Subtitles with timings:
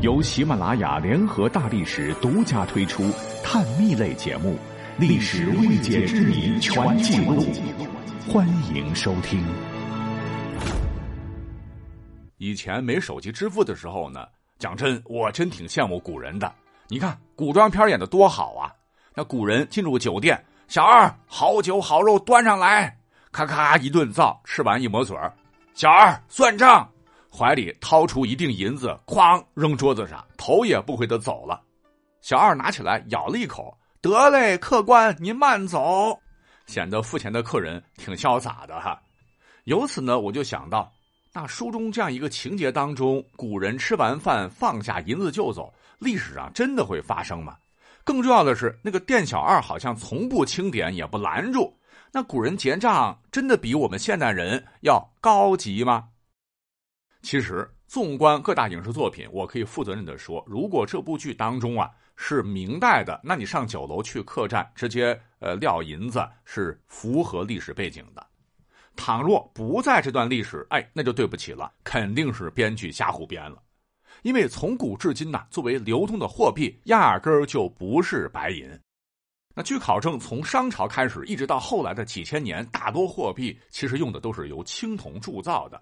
[0.00, 3.12] 由喜马拉雅联合大历史独家推出
[3.44, 4.54] 探秘类节目
[4.98, 7.42] 《历史未解之谜全记录》，
[8.32, 9.44] 欢迎收听。
[12.38, 14.26] 以前没手机支付的时候呢，
[14.58, 16.50] 讲真，我真挺羡慕古人的。
[16.88, 18.72] 你看古装片演的多好啊！
[19.14, 22.96] 那古人进入酒店，小二好酒好肉端上来，
[23.32, 25.14] 咔咔一顿造，吃完一抹嘴，
[25.74, 26.90] 小二算账。
[27.32, 31.60] 怀里掏出一锭银子，哐扔桌子上，头也不回的走了。
[32.20, 36.18] 小二拿起来咬了一口，得嘞，客官您慢走，
[36.66, 39.00] 显得付钱的客人挺潇洒的哈。
[39.64, 40.92] 由此呢，我就想到，
[41.32, 47.56] 那书中这样一个情节当中，古人吃完饭放下银子就走，历史上真的会发生吗？
[48.04, 51.72] 更重要的是，那个店小二好像从不清点，也不拦住。
[52.12, 56.08] 那古人结账真的比我们现代人要高级吗？
[57.22, 68.26] 其实，纵观各大影视作品，我可以负责任的说，如果这部剧当中啊是明代的，那你上酒楼去客栈直接呃撂银子是符合历史背景的。
[68.96, 73.62] 倘若不在这段历史，哎，那就对不起了，肯定是编剧瞎胡编了。
[74.22, 78.68] 因为从古至今呢，作为流通的货币，压根儿就不是白银。
[79.54, 85.80] 那据考证，从商朝开始，一直到后来的几千年，大多货币其实用的都是由青铜铸造的。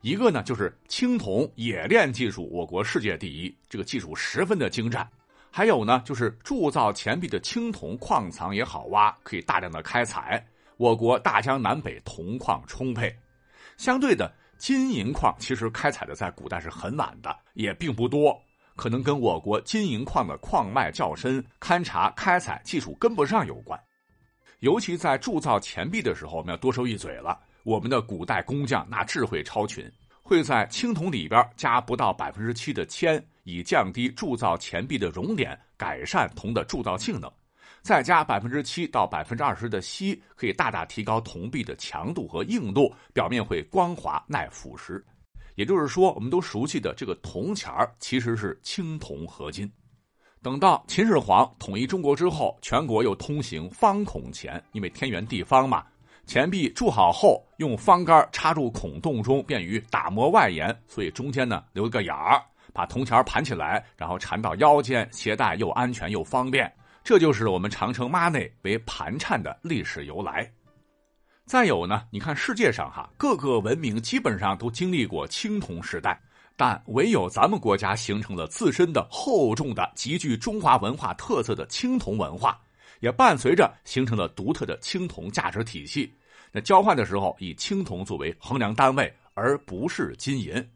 [0.00, 5.06] 一个呢，就是青铜冶炼技术，我国世界第一，这个技术十分的精湛。
[5.50, 10.44] 还有呢，就是铸造钱币的青铜矿藏也好挖，可以大量的开采。
[10.76, 13.12] 我国大江南北铜矿充沛，
[13.76, 18.40] 相对的金银矿其实开采的在古代是很晚的，也并不多，
[18.76, 23.78] 可能跟我国金银矿的矿脉较深，勘察开采技术跟不上有关。
[24.60, 27.36] 尤其在铸造钱币的时候，我们要多说一嘴了。
[27.68, 29.84] 我们的古代工匠那智慧超群，
[30.22, 37.28] 会在青铜里边加不到百分之七的铅，以降低铸造钱币的熔点，改善铜的铸造性能；
[37.82, 44.98] 再加百分之七到百分之二十的锡，可以大大提高铜币的强度和硬度，表面会光滑耐腐蚀。
[45.54, 49.70] 也就是说，我们都熟悉的这个铜钱儿其实是青铜合金。
[50.40, 55.84] 等到秦始皇统一中国之后，全国又通行方孔钱，因为天圆地方嘛。
[56.28, 62.42] 钱币铸好后，用方杆插入孔洞中，便于打磨外沿，所以中间呢留一个眼儿，
[62.74, 66.70] 把铜钱盘起来，然后缠到腰间，携带又安全又方便。
[67.02, 70.46] 这就是我们常称妈内为盘缠的历史由来。
[71.46, 76.20] 再有呢，你看世界上哈各个文明基本上都经历过青铜时代，
[76.58, 82.60] 但唯有咱们国家形成了自身的厚重的、极具中华文化特色的青铜文化。
[83.00, 86.12] 也伴随着形成了独特的青铜价值体系。
[86.52, 90.66] 那交换的时候以青铜作为衡量单位，而不是金银。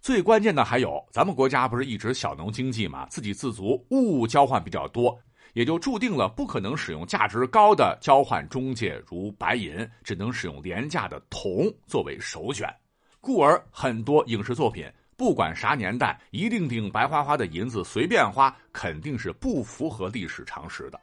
[0.00, 5.18] 最关键的还有，咱们国家不是一直小农经济嘛，自给自足，物物交换比较多，
[5.52, 12.72] 也就注定了不可能使用价值高的交换中介如白银，只能使用廉价的铜作为首选。
[13.20, 21.00] 故而很多影视作品，不管啥年代，一定定白花花的银子随便花，肯定是不符合历史常识的。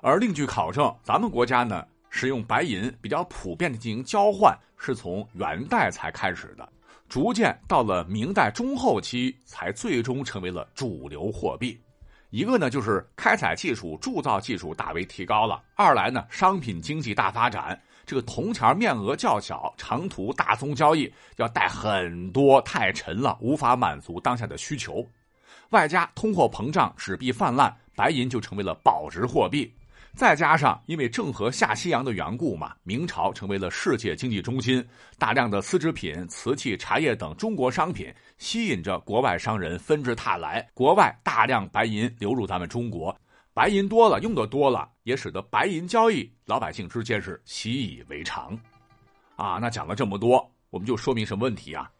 [0.00, 6.68] 而另据考证，咱们国家呢使用白银比较普遍的进行交换，是从元代才开始的，
[7.08, 11.78] 逐渐到了明代中后期才最终成为了主流货币。
[12.30, 25.06] 一个呢就是开采技术、铸造技术大为提高了；二来呢商品经济大发展，这个铜钱面额较小，长途大宗交易要带很多，太沉了，无法满足当下的需求。
[25.70, 29.72] 外加通货膨胀、纸币泛滥，白银就成为了保值货币。
[30.16, 34.82] 再加上，因为郑和下西洋的缘故嘛，明朝成为了世界经济中心，
[35.18, 43.14] 大量的丝织品、瓷器、茶叶等中国商品吸引着国外商人纷至沓来，国外大量白银流入咱们中国，
[43.52, 48.58] 白银多了，用的多了，也使得白银交易老百姓之间是习以为常。
[49.36, 51.90] 啊，那讲了这么多，我们就说明什么问题啊？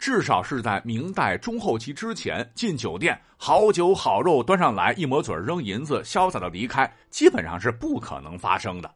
[0.00, 8.90] 至少是在明代中后期之前，进酒店好酒好肉端上来，一抹嘴扔银子，潇洒的离开，基本上是不可能发生的。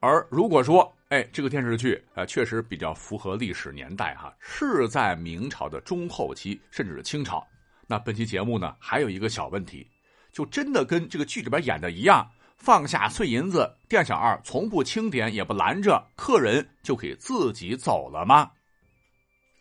[0.00, 7.46] 而如果说，哎，这个电视剧呃确实比较符合历史年代哈，是在明朝的中后期，甚至是清朝，
[7.86, 9.88] 那本期节目呢还有一个小问题，
[10.32, 18.50] 就真的跟这个剧里边演的一样，放下碎银子，店小二从不清点也不拦着，客人就可以自己走了吗？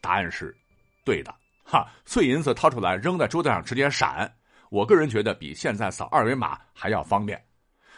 [0.01, 0.57] 答案是。
[1.03, 1.33] 对的，
[1.63, 4.31] 哈，碎银子掏出来扔在桌子上直接闪，
[4.69, 7.44] 我个人觉得比现在扫二维码还要方便。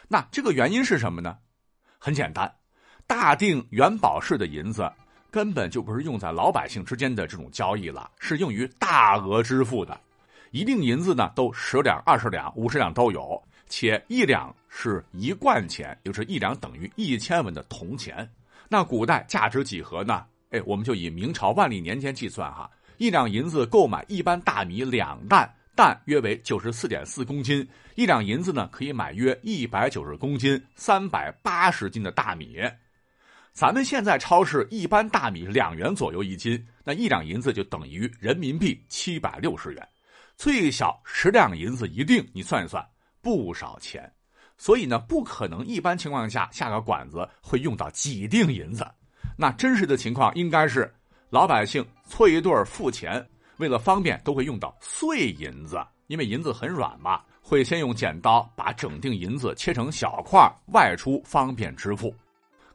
[0.07, 1.37] 那这个原因是什么呢？
[1.97, 2.53] 很简单，
[3.07, 4.91] 大定元宝式的银子
[5.31, 9.99] 根本就不是用在老百姓之间的这种交易了，是用于大额支付的。
[10.51, 18.29] 一锭银子呢都十两、二十两、五十两都有，且一两是一贯钱，就是一两等于一千文的铜钱。
[18.69, 20.25] 那古代价值几何呢？
[20.51, 32.59] 哎，我们就以明朝万历年间计算哈，一两银子购买一般大米两担，担约为九十四点四公斤，一两银子呢可以买约一百九十公斤、三百八十斤的大米。
[33.51, 39.87] 咱们现在超市一般大米两元左右一斤，那一两银子就等于人民币七百六十元，
[40.35, 42.83] 最小十两银子一锭，你算一算，
[43.21, 44.11] 不少钱。
[44.57, 48.87] 所以呢，不可能一般情况下下个馆子会用到几锭银子。
[49.37, 50.91] 那真实的情况应该是，
[51.33, 53.27] 老百姓搓一对付钱，
[53.57, 62.13] 为了方便都会用到碎银子，因为银子很软嘛，会先用剪刀把整锭银子切成小块，外出方便支付。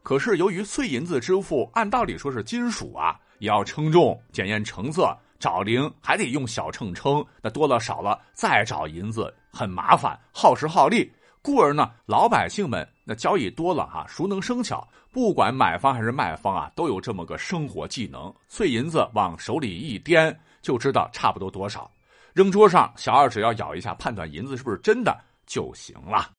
[0.03, 11.09] 可是由于碎银子支付，按道理说是金属啊，也要称重、检验成色、找零，还得用小秤称，那多了少了再找银子很麻烦，耗时耗力。
[11.43, 14.87] 故而呢，老百姓们那交易多了哈，熟能生巧。
[15.11, 21.91] 不管买方还是卖方啊，都有这么个生活技能：碎银子往手里一掂，就知道差不多多少。
[22.35, 26.31] 扔桌上，小二只要咬一下，判断银子是不是真的就行了。